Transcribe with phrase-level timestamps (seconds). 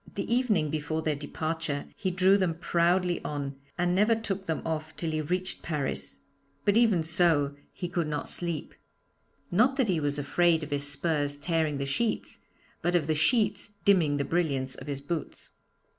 [0.15, 4.97] The evening before their departure he drew them proudly on, and never took them off
[4.97, 6.21] till he reached Paris!
[6.65, 8.73] But even so, he could not sleep.
[9.51, 12.39] Not that he was afraid of his spurs tearing the sheets,
[12.81, 15.51] but of the sheets dimming the brilliance of his boots.